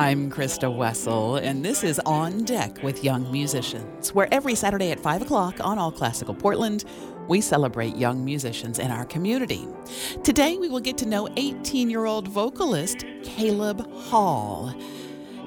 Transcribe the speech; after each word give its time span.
I'm 0.00 0.30
Christa 0.30 0.74
Wessel, 0.74 1.36
and 1.36 1.62
this 1.62 1.84
is 1.84 2.00
On 2.06 2.42
Deck 2.44 2.82
with 2.82 3.04
Young 3.04 3.30
Musicians, 3.30 4.14
where 4.14 4.32
every 4.32 4.54
Saturday 4.54 4.92
at 4.92 4.98
5 4.98 5.20
o'clock 5.20 5.56
on 5.60 5.78
All 5.78 5.92
Classical 5.92 6.32
Portland, 6.32 6.86
we 7.28 7.42
celebrate 7.42 7.94
young 7.96 8.24
musicians 8.24 8.78
in 8.78 8.90
our 8.90 9.04
community. 9.04 9.68
Today, 10.24 10.56
we 10.56 10.70
will 10.70 10.80
get 10.80 10.96
to 10.98 11.06
know 11.06 11.28
18 11.36 11.90
year 11.90 12.06
old 12.06 12.28
vocalist 12.28 13.04
Caleb 13.24 13.92
Hall. 13.92 14.74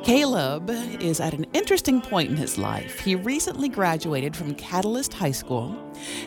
Caleb 0.04 0.70
is 1.02 1.20
at 1.20 1.34
an 1.34 1.48
interesting 1.54 2.00
point 2.00 2.30
in 2.30 2.38
his 2.38 2.60
life. 2.60 3.00
He 3.00 3.16
recently 3.16 3.70
graduated 3.70 4.36
from 4.36 4.54
Catalyst 4.54 5.16
High 5.16 5.32
School 5.32 5.76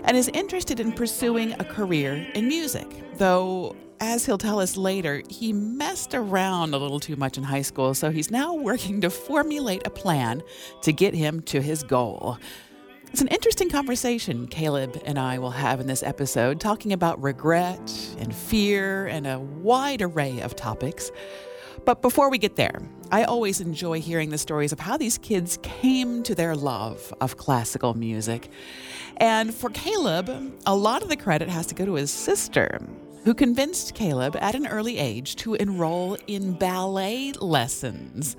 and 0.02 0.16
is 0.16 0.28
interested 0.34 0.80
in 0.80 0.90
pursuing 0.90 1.52
a 1.52 1.64
career 1.64 2.26
in 2.34 2.48
music, 2.48 2.88
though 3.18 3.76
as 4.00 4.26
he'll 4.26 4.38
tell 4.38 4.60
us 4.60 4.76
later, 4.76 5.22
he 5.28 5.52
messed 5.52 6.14
around 6.14 6.74
a 6.74 6.78
little 6.78 7.00
too 7.00 7.16
much 7.16 7.38
in 7.38 7.44
high 7.44 7.62
school, 7.62 7.94
so 7.94 8.10
he's 8.10 8.30
now 8.30 8.54
working 8.54 9.00
to 9.00 9.10
formulate 9.10 9.86
a 9.86 9.90
plan 9.90 10.42
to 10.82 10.92
get 10.92 11.14
him 11.14 11.40
to 11.42 11.60
his 11.60 11.82
goal. 11.82 12.38
It's 13.12 13.22
an 13.22 13.28
interesting 13.28 13.70
conversation 13.70 14.46
Caleb 14.48 15.00
and 15.06 15.18
I 15.18 15.38
will 15.38 15.50
have 15.50 15.80
in 15.80 15.86
this 15.86 16.02
episode, 16.02 16.60
talking 16.60 16.92
about 16.92 17.22
regret 17.22 18.16
and 18.18 18.34
fear 18.34 19.06
and 19.06 19.26
a 19.26 19.38
wide 19.38 20.02
array 20.02 20.40
of 20.40 20.56
topics. 20.56 21.10
But 21.84 22.02
before 22.02 22.28
we 22.28 22.38
get 22.38 22.56
there, 22.56 22.82
I 23.12 23.22
always 23.24 23.60
enjoy 23.60 24.00
hearing 24.00 24.30
the 24.30 24.38
stories 24.38 24.72
of 24.72 24.80
how 24.80 24.96
these 24.96 25.18
kids 25.18 25.58
came 25.62 26.24
to 26.24 26.34
their 26.34 26.56
love 26.56 27.14
of 27.20 27.36
classical 27.36 27.94
music. 27.94 28.50
And 29.18 29.54
for 29.54 29.70
Caleb, 29.70 30.28
a 30.66 30.74
lot 30.74 31.02
of 31.02 31.08
the 31.08 31.16
credit 31.16 31.48
has 31.48 31.66
to 31.68 31.74
go 31.76 31.86
to 31.86 31.94
his 31.94 32.10
sister 32.10 32.80
who 33.26 33.34
convinced 33.34 33.92
Caleb 33.92 34.36
at 34.36 34.54
an 34.54 34.68
early 34.68 34.98
age 34.98 35.34
to 35.34 35.54
enroll 35.54 36.16
in 36.28 36.52
ballet 36.52 37.32
lessons. 37.32 38.36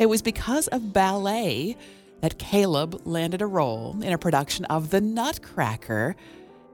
It 0.00 0.06
was 0.06 0.22
because 0.22 0.66
of 0.66 0.92
ballet 0.92 1.76
that 2.20 2.36
Caleb 2.36 3.00
landed 3.04 3.42
a 3.42 3.46
role 3.46 3.96
in 4.02 4.12
a 4.12 4.18
production 4.18 4.64
of 4.64 4.90
The 4.90 5.00
Nutcracker, 5.00 6.16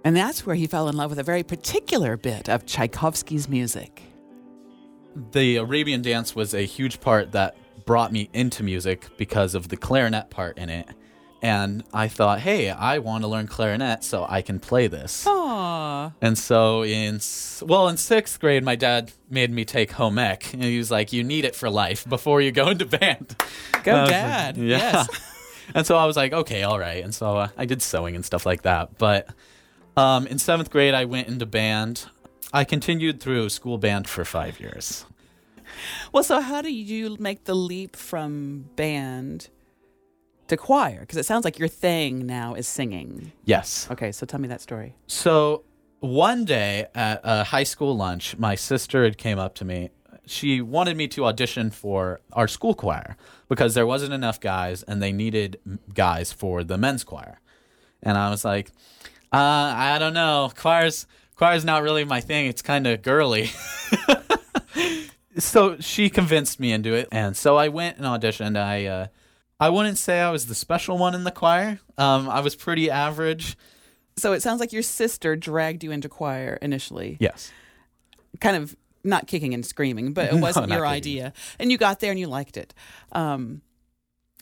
and 0.05 0.16
that's 0.16 0.47
where 0.47 0.56
he 0.56 0.66
fell 0.66 0.88
in 0.88 0.97
love 0.97 1.11
with 1.11 1.19
a 1.19 1.22
very 1.22 1.42
particular 1.42 2.16
bit 2.16 2.48
of 2.48 2.64
Tchaikovsky's 2.64 3.47
music. 3.47 4.05
The 5.33 5.56
Arabian 5.56 6.00
dance 6.00 6.34
was 6.34 6.55
a 6.55 6.64
huge 6.64 6.98
part 6.98 7.33
that 7.33 7.58
brought 7.84 8.11
me 8.11 8.31
into 8.33 8.62
music 8.62 9.06
because 9.19 9.55
of 9.55 9.69
the 9.69 9.77
clarinet 9.77 10.31
part 10.31 10.56
in 10.56 10.70
it 10.70 10.88
and 11.43 11.85
I 11.93 12.09
thought, 12.09 12.41
hey, 12.41 12.71
I 12.71 12.99
want 12.99 13.25
to 13.25 13.29
learn 13.29 13.47
clarinet 13.47 14.05
so 14.05 14.27
I 14.29 14.43
can 14.43 14.61
play 14.61 14.89
this. 14.89 15.25
Aww. 15.25 16.13
And 16.21 16.39
so 16.39 16.85
in 16.85 17.21
well 17.63 17.89
in 17.89 17.97
sixth 17.97 18.41
grade, 18.41 18.63
my 18.63 18.77
dad 18.77 19.13
made 19.31 19.51
me 19.51 19.65
take 19.65 19.93
home 19.93 20.19
ec, 20.19 20.53
and 20.53 20.63
he 20.63 20.79
was 20.79 20.91
like, 20.91 21.13
"You 21.13 21.25
need 21.25 21.45
it 21.45 21.57
for 21.57 21.71
life 21.71 22.07
before 22.09 22.41
you 22.41 22.53
go 22.53 22.69
into 22.69 22.85
band." 22.85 23.37
Go, 23.85 23.93
dad! 24.07 24.57
Like, 24.57 24.67
yeah. 24.67 24.79
Yes. 24.79 25.09
and 25.75 25.87
so 25.87 25.97
I 25.97 26.05
was 26.05 26.17
like, 26.17 26.33
"Okay, 26.33 26.63
all 26.63 26.79
right." 26.79 27.03
And 27.03 27.15
so 27.15 27.37
uh, 27.37 27.49
I 27.57 27.65
did 27.65 27.81
sewing 27.83 28.15
and 28.15 28.25
stuff 28.25 28.45
like 28.45 28.63
that. 28.63 28.99
But 28.99 29.29
um, 29.97 30.27
in 30.27 30.39
seventh 30.39 30.71
grade, 30.71 30.95
I 30.95 31.07
went 31.07 31.29
into 31.29 31.47
band. 31.47 32.07
I 32.53 32.65
continued 32.65 33.21
through 33.21 33.49
school 33.49 33.79
band 33.79 34.09
for 34.09 34.25
five 34.25 34.61
years. 34.61 35.07
Well, 36.13 36.25
so 36.25 36.41
how 36.41 36.63
do 36.63 36.73
you 36.73 37.17
make 37.19 37.45
the 37.45 37.55
leap 37.55 37.97
from 37.97 38.67
band? 38.77 39.49
To 40.51 40.56
choir? 40.56 41.01
Because 41.01 41.17
it 41.17 41.27
sounds 41.27 41.45
like 41.45 41.59
your 41.59 41.69
thing 41.69 42.27
now 42.27 42.55
is 42.55 42.69
singing. 42.69 43.33
Yes. 43.45 43.89
Okay, 43.91 44.12
so 44.12 44.27
tell 44.27 44.41
me 44.41 44.48
that 44.48 44.61
story. 44.61 44.95
So 45.06 45.65
one 46.01 46.45
day 46.45 46.87
at 46.95 47.20
a 47.25 47.45
high 47.45 47.65
school 47.65 47.97
lunch, 47.97 48.37
my 48.39 48.55
sister 48.55 49.05
had 49.05 49.19
came 49.19 49.39
up 49.39 49.55
to 49.56 49.65
me. 49.65 49.91
She 50.27 50.61
wanted 50.61 50.97
me 50.97 51.09
to 51.09 51.25
audition 51.25 51.71
for 51.71 52.21
our 52.33 52.47
school 52.47 52.75
choir 52.75 53.16
because 53.49 53.75
there 53.75 53.87
wasn't 53.87 54.12
enough 54.12 54.38
guys 54.38 54.83
and 54.84 55.03
they 55.03 55.11
needed 55.11 55.59
guys 55.93 56.33
for 56.33 56.62
the 56.62 56.78
men's 56.78 57.03
choir. 57.03 57.41
And 58.03 58.17
I 58.17 58.31
was 58.31 58.44
like, 58.44 58.71
uh, 59.32 59.75
I 59.77 59.99
don't 59.99 60.15
know. 60.15 60.53
Choir's 60.56 61.06
choir's 61.37 61.65
not 61.65 61.82
really 61.82 62.05
my 62.05 62.21
thing. 62.21 62.47
It's 62.47 62.62
kind 62.62 62.87
of 62.87 63.03
girly. 63.03 63.50
so 65.38 65.78
she 65.81 66.11
convinced 66.11 66.61
me 66.61 66.72
into 66.72 66.94
it, 66.94 67.09
and 67.12 67.37
so 67.37 67.56
I 67.56 67.69
went 67.69 67.99
and 67.99 68.06
auditioned. 68.06 68.59
I 68.59 68.87
uh, 68.87 69.06
I 69.60 69.69
wouldn't 69.69 69.98
say 69.98 70.21
I 70.21 70.31
was 70.31 70.47
the 70.47 70.54
special 70.54 70.97
one 70.97 71.15
in 71.15 71.25
the 71.25 71.31
choir. 71.31 71.78
Um, 71.98 72.28
I 72.28 72.41
was 72.41 72.56
pretty 72.56 72.91
average. 72.91 73.56
So 74.16 74.32
it 74.32 74.43
sounds 74.43 74.59
like 74.59 74.72
your 74.72 74.82
sister 74.82 75.37
dragged 75.37 75.84
you 75.84 75.91
into 75.91 76.09
choir 76.09 76.59
initially. 76.62 77.19
Yes. 77.21 77.53
Kind 78.41 78.56
of 78.56 78.75
not 79.04 79.26
kicking 79.26 79.53
and 79.54 79.65
screaming, 79.65 80.12
but 80.15 80.32
it 80.32 80.34
wasn't 80.41 80.69
no, 80.69 80.76
your 80.76 80.84
kicking. 80.87 80.97
idea. 80.97 81.32
And 81.59 81.70
you 81.70 81.78
got 81.78 82.00
there 82.00 82.10
and 82.10 82.19
you 82.19 82.26
liked 82.26 82.56
it. 82.56 82.72
Um, 83.12 83.60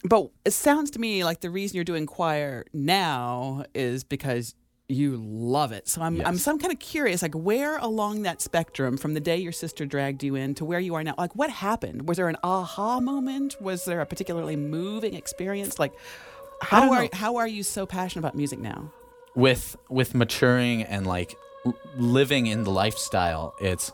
but 0.05 0.31
it 0.45 0.53
sounds 0.53 0.93
to 0.93 1.01
me 1.01 1.25
like 1.25 1.41
the 1.41 1.51
reason 1.51 1.75
you're 1.75 1.85
doing 1.85 2.07
choir 2.07 2.65
now 2.73 3.65
is 3.75 4.05
because 4.05 4.55
you 4.89 5.19
love 5.23 5.71
it. 5.73 5.87
So 5.87 6.01
I'm 6.01 6.17
yes. 6.17 6.27
I'm 6.27 6.39
so 6.39 6.51
I'm 6.51 6.59
kind 6.59 6.73
of 6.73 6.79
curious, 6.79 7.21
like 7.21 7.35
where 7.35 7.77
along 7.77 8.23
that 8.23 8.41
spectrum 8.41 8.97
from 8.97 9.15
the 9.15 9.21
day 9.21 9.37
your 9.37 9.53
sister 9.53 9.85
dragged 9.85 10.23
you 10.23 10.35
in 10.35 10.55
to 10.55 10.65
where 10.65 10.81
you 10.81 10.95
are 10.95 11.05
now, 11.05 11.15
like 11.19 11.37
what 11.37 11.51
happened? 11.51 12.09
Was 12.09 12.17
there 12.17 12.29
an 12.29 12.39
aha 12.43 12.99
moment? 12.99 13.61
Was 13.61 13.85
there 13.85 14.01
a 14.01 14.07
particularly 14.07 14.57
moving 14.57 15.15
experience? 15.15 15.79
Like 15.79 15.93
how 16.63 16.91
are 16.93 17.03
know. 17.03 17.09
how 17.13 17.37
are 17.37 17.47
you 17.47 17.63
so 17.63 17.85
passionate 17.85 18.21
about 18.21 18.35
music 18.35 18.59
now? 18.59 18.91
With 19.35 19.77
with 19.91 20.15
maturing 20.15 20.83
and 20.83 21.07
like 21.07 21.37
living 21.99 22.47
in 22.47 22.65
the 22.65 22.71
lifestyle, 22.71 23.55
it's 23.61 23.93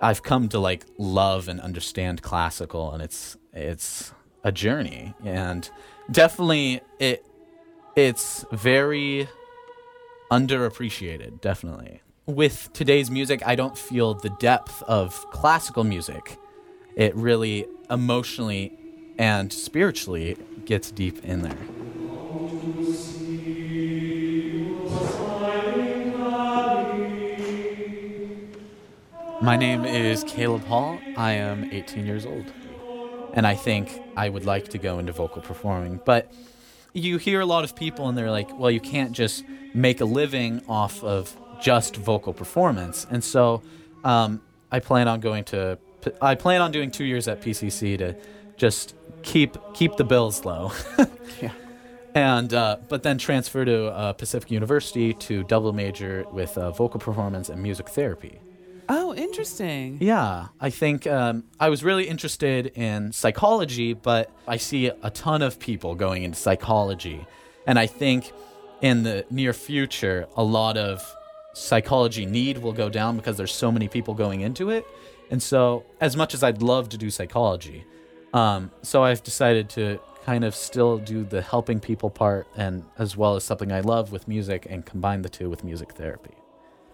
I've 0.00 0.22
come 0.22 0.48
to 0.48 0.58
like 0.58 0.86
love 0.96 1.48
and 1.48 1.60
understand 1.60 2.22
classical 2.22 2.92
and 2.92 3.02
it's 3.02 3.36
it's 3.52 4.12
a 4.44 4.50
journey 4.50 5.14
and 5.24 5.70
definitely 6.10 6.80
it 6.98 7.24
it's 7.94 8.46
very 8.50 9.28
underappreciated, 10.32 11.42
definitely. 11.42 12.00
With 12.24 12.70
today's 12.72 13.10
music, 13.10 13.42
I 13.44 13.54
don't 13.54 13.76
feel 13.76 14.14
the 14.14 14.30
depth 14.30 14.82
of 14.84 15.30
classical 15.30 15.84
music. 15.84 16.38
It 16.96 17.14
really 17.14 17.66
emotionally 17.90 18.72
and 19.18 19.52
spiritually 19.52 20.38
gets 20.64 20.90
deep 20.90 21.22
in 21.22 21.42
there. 21.42 21.58
My 29.42 29.56
name 29.56 29.84
is 29.84 30.24
Caleb 30.24 30.64
Hall. 30.64 30.98
I 31.14 31.32
am 31.32 31.70
18 31.70 32.06
years 32.06 32.24
old. 32.24 32.50
And 33.34 33.46
I 33.46 33.54
think 33.54 34.00
I 34.16 34.30
would 34.30 34.46
like 34.46 34.68
to 34.68 34.78
go 34.78 34.98
into 34.98 35.12
vocal 35.12 35.42
performing. 35.42 36.00
But 36.06 36.32
you 36.94 37.18
hear 37.18 37.40
a 37.40 37.46
lot 37.46 37.64
of 37.64 37.76
people 37.76 38.08
and 38.08 38.16
they're 38.16 38.30
like, 38.30 38.56
well, 38.56 38.70
you 38.70 38.80
can't 38.80 39.12
just 39.12 39.44
make 39.74 40.00
a 40.00 40.04
living 40.04 40.62
off 40.68 41.02
of 41.02 41.36
just 41.60 41.96
vocal 41.96 42.32
performance. 42.32 43.06
And 43.10 43.22
so 43.22 43.62
um, 44.04 44.40
I 44.70 44.80
plan 44.80 45.08
on 45.08 45.20
going 45.20 45.44
to, 45.44 45.78
I 46.20 46.34
plan 46.34 46.60
on 46.60 46.72
doing 46.72 46.90
two 46.90 47.04
years 47.04 47.28
at 47.28 47.40
PCC 47.40 47.96
to 47.98 48.16
just 48.56 48.94
keep 49.22 49.56
keep 49.74 49.96
the 49.96 50.04
bills 50.04 50.44
low. 50.44 50.72
yeah. 51.40 51.52
And 52.14 52.52
uh, 52.52 52.76
but 52.88 53.02
then 53.02 53.16
transfer 53.18 53.64
to 53.64 53.86
uh, 53.86 54.12
Pacific 54.12 54.50
University 54.50 55.14
to 55.14 55.44
double 55.44 55.72
major 55.72 56.26
with 56.30 56.58
uh, 56.58 56.70
vocal 56.70 57.00
performance 57.00 57.48
and 57.48 57.62
music 57.62 57.88
therapy. 57.88 58.38
Oh, 58.88 59.14
interesting. 59.14 59.98
Yeah, 60.00 60.48
I 60.60 60.68
think 60.68 61.06
um, 61.06 61.44
I 61.58 61.70
was 61.70 61.82
really 61.82 62.08
interested 62.08 62.66
in 62.76 63.12
psychology, 63.12 63.94
but 63.94 64.30
I 64.46 64.58
see 64.58 64.86
a 64.86 65.10
ton 65.10 65.40
of 65.40 65.58
people 65.58 65.94
going 65.94 66.24
into 66.24 66.36
psychology. 66.36 67.26
And 67.66 67.78
I 67.78 67.86
think 67.86 68.32
in 68.82 69.04
the 69.04 69.24
near 69.30 69.52
future, 69.52 70.26
a 70.36 70.42
lot 70.42 70.76
of 70.76 71.16
psychology 71.54 72.26
need 72.26 72.58
will 72.58 72.72
go 72.72 72.90
down 72.90 73.16
because 73.16 73.36
there's 73.36 73.54
so 73.54 73.72
many 73.72 73.88
people 73.88 74.12
going 74.12 74.40
into 74.40 74.70
it. 74.70 74.84
And 75.30 75.42
so, 75.42 75.84
as 76.00 76.16
much 76.16 76.34
as 76.34 76.42
I'd 76.42 76.60
love 76.60 76.90
to 76.90 76.98
do 76.98 77.10
psychology, 77.10 77.84
um, 78.34 78.70
so 78.82 79.02
I've 79.02 79.22
decided 79.22 79.70
to 79.70 79.98
kind 80.26 80.44
of 80.44 80.54
still 80.54 80.98
do 80.98 81.24
the 81.24 81.42
helping 81.42 81.80
people 81.80 82.10
part 82.10 82.46
and 82.56 82.84
as 82.98 83.16
well 83.16 83.36
as 83.36 83.44
something 83.44 83.72
I 83.72 83.80
love 83.80 84.12
with 84.12 84.28
music 84.28 84.66
and 84.68 84.84
combine 84.84 85.22
the 85.22 85.28
two 85.28 85.48
with 85.48 85.64
music 85.64 85.92
therapy. 85.92 86.34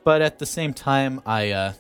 But 0.05 0.23
at 0.23 0.39
the 0.39 0.47
same 0.47 0.73
time, 0.73 1.21
I, 1.27 1.51
uh, 1.51 1.73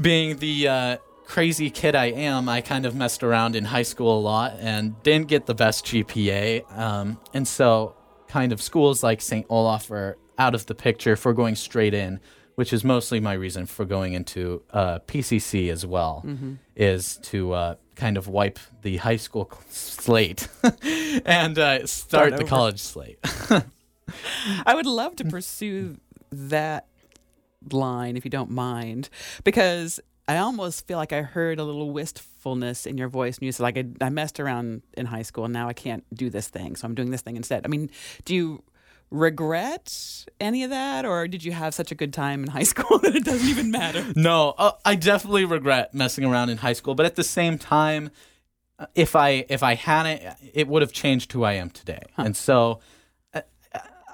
being 0.00 0.38
the 0.38 0.68
uh, 0.68 0.96
crazy 1.24 1.68
kid 1.68 1.94
I 1.94 2.06
am, 2.06 2.48
I 2.48 2.60
kind 2.60 2.86
of 2.86 2.94
messed 2.94 3.22
around 3.22 3.56
in 3.56 3.64
high 3.64 3.82
school 3.82 4.18
a 4.18 4.20
lot 4.20 4.56
and 4.58 5.02
didn't 5.02 5.28
get 5.28 5.46
the 5.46 5.54
best 5.54 5.84
GPA. 5.84 6.78
Um, 6.78 7.20
and 7.34 7.46
so, 7.46 7.94
kind 8.34 8.50
of 8.50 8.60
schools 8.60 9.04
like 9.04 9.20
St. 9.20 9.46
Olaf 9.48 9.92
are 9.92 10.18
out 10.38 10.56
of 10.56 10.66
the 10.66 10.74
picture 10.74 11.14
for 11.14 11.32
going 11.32 11.54
straight 11.54 11.94
in, 11.94 12.18
which 12.56 12.72
is 12.72 12.82
mostly 12.82 13.20
my 13.20 13.32
reason 13.32 13.64
for 13.64 13.84
going 13.84 14.12
into 14.12 14.60
uh, 14.72 14.98
PCC 15.06 15.70
as 15.70 15.86
well, 15.86 16.24
mm-hmm. 16.26 16.54
is 16.74 17.16
to 17.22 17.52
uh, 17.52 17.74
kind 17.94 18.16
of 18.16 18.26
wipe 18.26 18.58
the 18.82 18.96
high 18.96 19.14
school 19.14 19.52
slate 19.68 20.48
and 21.24 21.60
uh, 21.60 21.86
start, 21.86 22.34
start 22.34 22.36
the 22.36 22.42
college 22.42 22.80
slate. 22.80 23.20
I 24.66 24.74
would 24.74 24.86
love 24.86 25.14
to 25.16 25.24
pursue 25.24 25.98
that 26.32 26.88
line 27.70 28.16
if 28.16 28.24
you 28.24 28.32
don't 28.32 28.50
mind 28.50 29.10
because 29.44 30.00
I 30.26 30.38
almost 30.38 30.86
feel 30.86 30.96
like 30.96 31.12
I 31.12 31.22
heard 31.22 31.58
a 31.58 31.64
little 31.64 31.90
wistfulness 31.90 32.86
in 32.86 32.96
your 32.96 33.08
voice, 33.08 33.36
and 33.36 33.44
you 33.44 33.52
said 33.52 33.62
like 33.62 33.76
I, 33.76 33.84
I 34.00 34.08
messed 34.08 34.40
around 34.40 34.82
in 34.96 35.06
high 35.06 35.22
school, 35.22 35.44
and 35.44 35.52
now 35.52 35.68
I 35.68 35.74
can't 35.74 36.04
do 36.14 36.30
this 36.30 36.48
thing, 36.48 36.76
so 36.76 36.86
I'm 36.86 36.94
doing 36.94 37.10
this 37.10 37.20
thing 37.20 37.36
instead. 37.36 37.64
I 37.64 37.68
mean, 37.68 37.90
do 38.24 38.34
you 38.34 38.62
regret 39.10 40.24
any 40.40 40.64
of 40.64 40.70
that, 40.70 41.04
or 41.04 41.28
did 41.28 41.44
you 41.44 41.52
have 41.52 41.74
such 41.74 41.92
a 41.92 41.94
good 41.94 42.12
time 42.12 42.42
in 42.42 42.50
high 42.50 42.62
school 42.74 42.98
that 43.00 43.14
it 43.14 43.24
doesn't 43.24 43.48
even 43.48 43.70
matter? 43.70 44.04
No, 44.16 44.54
uh, 44.56 44.72
I 44.84 44.94
definitely 44.94 45.44
regret 45.44 45.92
messing 45.92 46.24
around 46.24 46.48
in 46.48 46.58
high 46.58 46.72
school, 46.72 46.94
but 46.94 47.04
at 47.04 47.16
the 47.16 47.24
same 47.24 47.58
time, 47.58 48.10
uh, 48.78 48.86
if 48.94 49.14
I 49.14 49.44
if 49.50 49.62
I 49.62 49.74
hadn't, 49.74 50.22
it 50.54 50.68
would 50.68 50.80
have 50.80 50.92
changed 50.92 51.32
who 51.32 51.44
I 51.44 51.52
am 51.54 51.68
today. 51.68 52.02
And 52.16 52.34
so, 52.34 52.80
uh, 53.34 53.42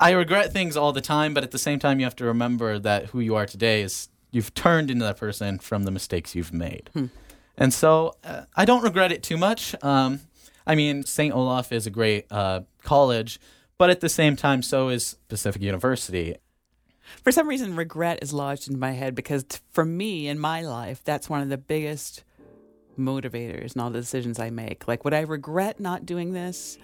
I 0.00 0.10
regret 0.10 0.52
things 0.52 0.76
all 0.76 0.92
the 0.92 1.00
time, 1.00 1.34
but 1.34 1.44
at 1.44 1.52
the 1.52 1.58
same 1.58 1.78
time, 1.78 2.00
you 2.00 2.06
have 2.06 2.16
to 2.16 2.24
remember 2.24 2.78
that 2.80 3.06
who 3.06 3.20
you 3.20 3.36
are 3.36 3.46
today 3.46 3.82
is 3.82 4.08
you've 4.30 4.54
turned 4.54 4.90
into 4.90 5.04
that 5.04 5.16
person 5.16 5.58
from 5.58 5.84
the 5.84 5.90
mistakes 5.90 6.34
you've 6.34 6.52
made. 6.52 6.90
And 7.56 7.74
so, 7.74 8.14
uh, 8.24 8.42
I 8.56 8.64
don't 8.64 8.82
regret 8.82 9.12
it 9.12 9.22
too 9.22 9.36
much. 9.36 9.74
Um, 9.82 10.20
I 10.66 10.74
mean, 10.74 11.04
St. 11.04 11.34
Olaf 11.34 11.72
is 11.72 11.86
a 11.86 11.90
great 11.90 12.26
uh, 12.30 12.60
college, 12.82 13.40
but 13.76 13.90
at 13.90 14.00
the 14.00 14.08
same 14.08 14.36
time, 14.36 14.62
so 14.62 14.88
is 14.88 15.16
Pacific 15.28 15.60
University. 15.62 16.36
For 17.22 17.32
some 17.32 17.48
reason, 17.48 17.76
regret 17.76 18.20
is 18.22 18.32
lodged 18.32 18.70
in 18.70 18.78
my 18.78 18.92
head 18.92 19.14
because 19.14 19.44
t- 19.44 19.58
for 19.72 19.84
me 19.84 20.28
in 20.28 20.38
my 20.38 20.62
life, 20.62 21.02
that's 21.04 21.28
one 21.28 21.42
of 21.42 21.48
the 21.48 21.58
biggest 21.58 22.24
motivators 22.98 23.74
in 23.74 23.80
all 23.80 23.90
the 23.90 24.00
decisions 24.00 24.38
I 24.38 24.50
make. 24.50 24.86
Like, 24.86 25.04
would 25.04 25.14
I 25.14 25.20
regret 25.20 25.80
not 25.80 26.06
doing 26.06 26.32
this? 26.32 26.78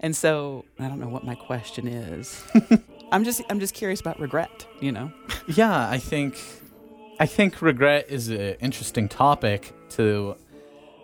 And 0.00 0.14
so 0.14 0.64
I 0.78 0.88
don't 0.88 1.00
know 1.00 1.08
what 1.08 1.24
my 1.24 1.34
question 1.34 1.88
is. 1.88 2.42
I'm 3.12 3.24
just 3.24 3.42
I'm 3.50 3.60
just 3.60 3.74
curious 3.74 4.00
about 4.00 4.18
regret. 4.20 4.66
You 4.80 4.92
know. 4.92 5.12
Yeah, 5.46 5.88
I 5.88 5.98
think 5.98 6.38
I 7.22 7.26
think 7.26 7.62
regret 7.62 8.06
is 8.08 8.30
an 8.30 8.56
interesting 8.60 9.08
topic 9.08 9.72
to 9.90 10.34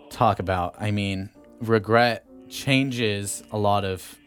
talk 0.09 0.39
about. 0.39 0.75
I 0.77 0.91
mean, 0.91 1.29
regret 1.61 2.25
changes 2.49 3.41
a 3.53 3.57
lot 3.57 3.85
of 3.85 4.17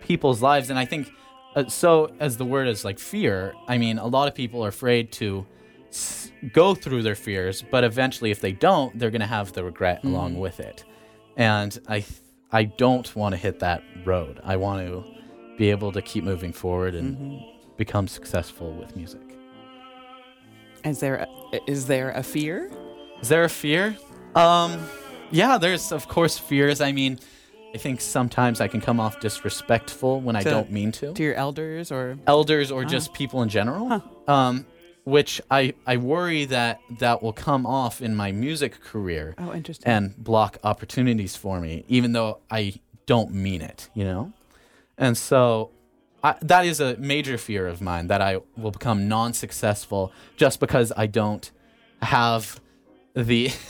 people's 0.00 0.42
lives 0.42 0.70
and 0.70 0.78
I 0.78 0.86
think 0.86 1.08
uh, 1.54 1.68
so 1.68 2.10
as 2.18 2.36
the 2.36 2.44
word 2.44 2.66
is 2.66 2.84
like 2.84 2.98
fear, 2.98 3.54
I 3.68 3.78
mean, 3.78 3.98
a 3.98 4.08
lot 4.08 4.26
of 4.26 4.34
people 4.34 4.64
are 4.64 4.68
afraid 4.70 5.12
to 5.12 5.46
s- 5.90 6.32
go 6.52 6.74
through 6.74 7.04
their 7.04 7.14
fears, 7.14 7.62
but 7.62 7.84
eventually 7.84 8.32
if 8.32 8.40
they 8.40 8.50
don't, 8.50 8.98
they're 8.98 9.12
going 9.12 9.20
to 9.20 9.26
have 9.28 9.52
the 9.52 9.62
regret 9.62 10.02
along 10.02 10.36
with 10.36 10.58
it. 10.58 10.84
And 11.36 11.78
I 11.86 12.00
th- 12.00 12.22
I 12.50 12.64
don't 12.64 13.14
want 13.14 13.34
to 13.34 13.36
hit 13.36 13.60
that 13.60 13.84
road. 14.04 14.40
I 14.42 14.56
want 14.56 14.84
to 14.84 15.04
be 15.56 15.70
able 15.70 15.92
to 15.92 16.02
keep 16.02 16.24
moving 16.24 16.52
forward 16.52 16.96
and 16.96 17.40
become 17.76 18.08
successful 18.08 18.72
with 18.72 18.96
music. 18.96 19.36
Is 20.84 21.00
there 21.00 21.26
a, 21.52 21.60
is 21.70 21.86
there 21.86 22.10
a 22.10 22.22
fear? 22.22 22.70
Is 23.20 23.28
there 23.28 23.44
a 23.44 23.48
fear? 23.48 23.96
Um, 24.34 24.80
yeah, 25.30 25.58
there's 25.58 25.92
of 25.92 26.08
course 26.08 26.38
fears. 26.38 26.80
I 26.80 26.92
mean, 26.92 27.18
I 27.74 27.78
think 27.78 28.00
sometimes 28.00 28.60
I 28.60 28.68
can 28.68 28.80
come 28.80 28.98
off 28.98 29.20
disrespectful 29.20 30.20
when 30.20 30.36
I 30.36 30.42
don't 30.42 30.70
mean 30.70 30.92
to. 30.92 31.12
To 31.12 31.22
your 31.22 31.34
elders 31.34 31.92
or 31.92 32.18
Elders 32.26 32.70
or 32.70 32.84
just 32.84 33.12
people 33.12 33.42
in 33.42 33.48
general. 33.48 34.02
Um, 34.26 34.66
which 35.04 35.40
I 35.50 35.74
I 35.86 35.96
worry 35.96 36.44
that 36.46 36.80
that 36.98 37.22
will 37.22 37.32
come 37.32 37.66
off 37.66 38.00
in 38.00 38.14
my 38.14 38.32
music 38.32 38.80
career 38.80 39.34
oh, 39.38 39.52
interesting. 39.52 39.90
and 39.90 40.16
block 40.16 40.58
opportunities 40.62 41.36
for 41.36 41.60
me, 41.60 41.84
even 41.88 42.12
though 42.12 42.40
I 42.50 42.74
don't 43.06 43.32
mean 43.32 43.62
it. 43.62 43.88
You 43.94 44.04
know, 44.04 44.32
and 44.96 45.16
so. 45.16 45.70
I, 46.22 46.34
that 46.42 46.66
is 46.66 46.80
a 46.80 46.96
major 46.98 47.38
fear 47.38 47.66
of 47.66 47.80
mine 47.80 48.08
that 48.08 48.20
I 48.20 48.38
will 48.56 48.70
become 48.70 49.08
non-successful 49.08 50.12
just 50.36 50.60
because 50.60 50.92
I 50.96 51.06
don't 51.06 51.50
have 52.02 52.60
the 53.14 53.46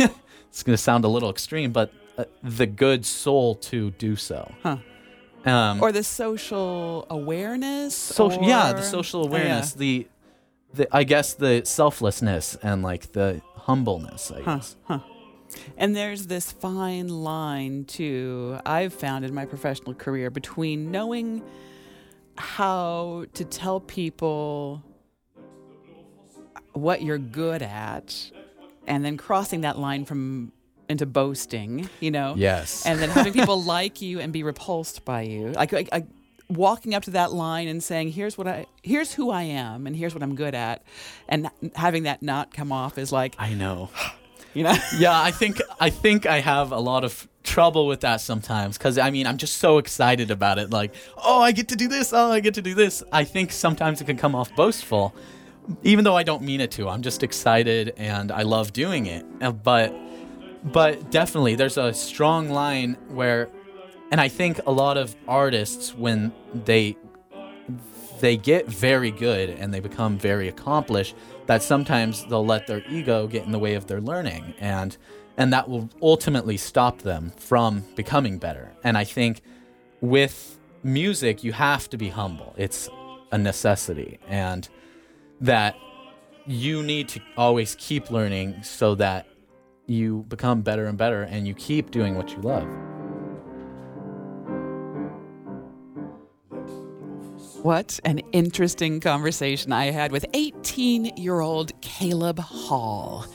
it's 0.48 0.62
going 0.62 0.74
to 0.74 0.82
sound 0.82 1.04
a 1.04 1.08
little 1.08 1.30
extreme 1.30 1.72
but 1.72 1.92
uh, 2.18 2.24
the 2.42 2.66
good 2.66 3.06
soul 3.06 3.54
to 3.56 3.90
do 3.92 4.16
so 4.16 4.52
Huh. 4.62 4.76
um 5.44 5.80
or 5.82 5.92
the 5.92 6.02
social 6.04 7.06
awareness. 7.08 7.94
social 7.94 8.42
yeah 8.42 8.72
the 8.72 8.80
or- 8.80 8.82
social 8.82 9.20
Oh, 9.20 9.24
yeah. 9.24 9.28
awareness 9.30 9.72
the 9.74 10.06
the 10.74 10.86
i 10.94 11.02
guess 11.04 11.34
the 11.34 11.62
selflessness 11.64 12.56
and 12.62 12.82
like 12.82 13.12
the 13.12 13.40
humbleness 13.56 14.30
i 14.30 14.42
Huh, 14.42 14.56
guess 14.56 14.76
huh. 14.84 14.98
And 15.76 15.96
there's 15.96 16.28
this 16.28 16.52
fine 16.52 17.08
line 17.08 17.84
too 17.84 18.58
I've 18.64 18.92
found 18.94 19.24
in 19.24 19.34
my 19.34 19.46
professional 19.46 19.94
career 19.94 20.30
between 20.30 20.92
knowing 20.92 21.42
how 22.40 23.26
to 23.34 23.44
tell 23.44 23.80
people 23.80 24.82
what 26.72 27.02
you're 27.02 27.18
good 27.18 27.62
at 27.62 28.30
and 28.86 29.04
then 29.04 29.16
crossing 29.16 29.60
that 29.62 29.78
line 29.78 30.04
from 30.04 30.52
into 30.88 31.06
boasting, 31.06 31.88
you 32.00 32.10
know. 32.10 32.34
yes 32.36 32.84
And 32.84 32.98
then 32.98 33.10
having 33.10 33.32
people 33.32 33.62
like 33.76 34.02
you 34.02 34.18
and 34.20 34.32
be 34.32 34.42
repulsed 34.42 35.04
by 35.04 35.22
you. 35.22 35.52
Like, 35.52 35.70
like, 35.70 35.88
like 35.92 36.06
walking 36.48 36.94
up 36.94 37.04
to 37.04 37.12
that 37.12 37.32
line 37.32 37.68
and 37.68 37.82
saying, 37.82 38.10
"Here's 38.10 38.36
what 38.36 38.48
I 38.48 38.66
here's 38.82 39.14
who 39.14 39.30
I 39.30 39.42
am 39.42 39.86
and 39.86 39.94
here's 39.94 40.14
what 40.14 40.22
I'm 40.22 40.34
good 40.34 40.54
at." 40.54 40.82
And 41.28 41.48
having 41.76 42.02
that 42.04 42.22
not 42.22 42.52
come 42.52 42.72
off 42.72 42.98
is 42.98 43.12
like, 43.12 43.36
i 43.38 43.54
know 43.54 43.90
you 44.54 44.64
know. 44.64 44.74
yeah 44.98 45.20
i 45.20 45.30
think 45.30 45.60
i 45.78 45.90
think 45.90 46.26
i 46.26 46.40
have 46.40 46.72
a 46.72 46.78
lot 46.78 47.04
of 47.04 47.28
trouble 47.42 47.86
with 47.86 48.00
that 48.00 48.20
sometimes 48.20 48.76
because 48.76 48.98
i 48.98 49.10
mean 49.10 49.26
i'm 49.26 49.38
just 49.38 49.56
so 49.56 49.78
excited 49.78 50.30
about 50.30 50.58
it 50.58 50.70
like 50.70 50.94
oh 51.24 51.40
i 51.40 51.52
get 51.52 51.68
to 51.68 51.76
do 51.76 51.88
this 51.88 52.12
oh 52.12 52.30
i 52.30 52.40
get 52.40 52.54
to 52.54 52.62
do 52.62 52.74
this. 52.74 53.02
I 53.12 53.24
think 53.24 53.50
sometimes 53.50 54.00
it 54.00 54.04
can 54.04 54.18
come 54.18 54.34
off 54.34 54.54
boastful 54.54 55.14
even 55.82 56.04
though 56.04 56.16
i 56.16 56.22
don't 56.22 56.42
mean 56.42 56.60
it 56.60 56.70
to. 56.72 56.88
I'm 56.88 57.02
just 57.02 57.22
excited 57.22 57.94
and 57.96 58.30
i 58.30 58.42
love 58.42 58.72
doing 58.72 59.06
it. 59.06 59.24
Uh, 59.40 59.52
but 59.52 59.94
but 60.64 61.10
definitely 61.10 61.54
there's 61.54 61.78
a 61.78 61.94
strong 61.94 62.50
line 62.50 62.96
where 63.08 63.48
and 64.10 64.20
i 64.20 64.28
think 64.28 64.60
a 64.66 64.72
lot 64.72 64.98
of 64.98 65.16
artists 65.26 65.94
when 65.94 66.32
they 66.54 66.96
they 68.20 68.36
get 68.36 68.66
very 68.66 69.10
good 69.10 69.50
and 69.50 69.72
they 69.72 69.80
become 69.80 70.18
very 70.18 70.48
accomplished 70.48 71.14
that 71.46 71.62
sometimes 71.62 72.24
they'll 72.26 72.46
let 72.46 72.66
their 72.66 72.82
ego 72.88 73.26
get 73.26 73.44
in 73.44 73.52
the 73.52 73.58
way 73.58 73.74
of 73.74 73.86
their 73.86 74.00
learning 74.00 74.54
and 74.58 74.96
and 75.36 75.52
that 75.52 75.68
will 75.68 75.88
ultimately 76.02 76.56
stop 76.56 76.98
them 76.98 77.32
from 77.36 77.82
becoming 77.96 78.38
better. 78.38 78.72
And 78.84 78.96
i 78.96 79.04
think 79.04 79.42
with 80.00 80.58
music 80.82 81.44
you 81.44 81.52
have 81.52 81.88
to 81.90 81.96
be 81.96 82.08
humble. 82.08 82.54
It's 82.56 82.88
a 83.32 83.38
necessity 83.38 84.18
and 84.28 84.68
that 85.40 85.76
you 86.46 86.82
need 86.82 87.08
to 87.10 87.20
always 87.36 87.76
keep 87.78 88.10
learning 88.10 88.62
so 88.62 88.94
that 88.96 89.26
you 89.86 90.24
become 90.28 90.62
better 90.62 90.86
and 90.86 90.98
better 90.98 91.22
and 91.22 91.46
you 91.46 91.54
keep 91.54 91.90
doing 91.90 92.16
what 92.16 92.30
you 92.30 92.38
love 92.38 92.89
What 97.62 98.00
an 98.06 98.20
interesting 98.32 99.00
conversation 99.00 99.70
I 99.70 99.90
had 99.90 100.12
with 100.12 100.24
18 100.32 101.16
year 101.18 101.40
old 101.40 101.78
Caleb 101.82 102.38
Hall. 102.38 103.26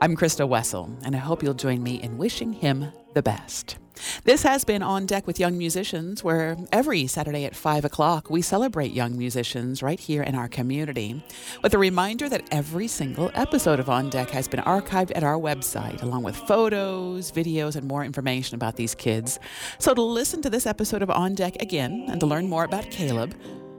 I'm 0.00 0.16
Christa 0.16 0.48
Wessel, 0.48 0.90
and 1.04 1.14
I 1.14 1.18
hope 1.18 1.42
you'll 1.42 1.52
join 1.52 1.82
me 1.82 2.00
in 2.00 2.16
wishing 2.16 2.54
him 2.54 2.90
the 3.12 3.22
best. 3.22 3.76
This 4.24 4.42
has 4.42 4.64
been 4.64 4.82
On 4.82 5.06
Deck 5.06 5.26
with 5.26 5.38
Young 5.38 5.58
Musicians, 5.58 6.24
where 6.24 6.56
every 6.72 7.06
Saturday 7.06 7.44
at 7.44 7.54
5 7.54 7.84
o'clock 7.84 8.30
we 8.30 8.42
celebrate 8.42 8.92
young 8.92 9.16
musicians 9.16 9.82
right 9.82 10.00
here 10.00 10.22
in 10.22 10.34
our 10.34 10.48
community, 10.48 11.22
with 11.62 11.74
a 11.74 11.78
reminder 11.78 12.28
that 12.28 12.48
every 12.50 12.88
single 12.88 13.30
episode 13.34 13.80
of 13.80 13.90
On 13.90 14.10
Deck 14.10 14.30
has 14.30 14.48
been 14.48 14.60
archived 14.60 15.12
at 15.14 15.22
our 15.22 15.38
website, 15.38 16.02
along 16.02 16.22
with 16.22 16.36
photos, 16.36 17.30
videos, 17.32 17.76
and 17.76 17.86
more 17.86 18.04
information 18.04 18.54
about 18.54 18.76
these 18.76 18.94
kids. 18.94 19.38
So 19.78 19.94
to 19.94 20.02
listen 20.02 20.42
to 20.42 20.50
this 20.50 20.66
episode 20.66 21.02
of 21.02 21.10
On 21.10 21.34
Deck 21.34 21.60
again 21.60 22.06
and 22.08 22.20
to 22.20 22.26
learn 22.26 22.48
more 22.48 22.64
about 22.64 22.90
Caleb, 22.90 23.34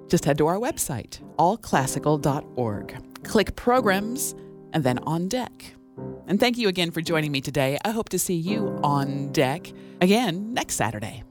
just 0.07 0.25
head 0.25 0.38
to 0.38 0.48
our 0.48 0.57
website, 0.57 1.19
allclassical.org. 1.38 3.24
Click 3.24 3.55
Programs 3.55 4.36
and 4.74 4.84
then 4.84 5.00
On 5.00 5.27
Deck. 5.27 5.75
And 6.27 6.39
thank 6.39 6.58
you 6.58 6.67
again 6.67 6.91
for 6.91 7.01
joining 7.01 7.32
me 7.32 7.41
today. 7.41 7.77
I 7.86 7.91
hope 7.91 8.10
to 8.10 8.20
see 8.20 8.36
you 8.36 8.79
on 8.84 9.32
deck 9.32 9.72
again 10.01 10.53
next 10.53 10.75
Saturday. 10.75 11.24